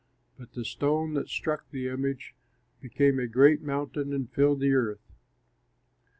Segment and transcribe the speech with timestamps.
[0.35, 2.33] But the stone that struck the image
[2.81, 5.11] became a great mountain and filled the earth.